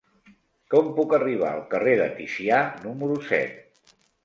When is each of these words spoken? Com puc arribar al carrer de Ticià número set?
Com 0.73 0.89
puc 0.99 1.13
arribar 1.17 1.51
al 1.57 1.61
carrer 1.75 1.95
de 2.01 2.09
Ticià 2.17 2.65
número 2.89 3.21
set? 3.31 3.97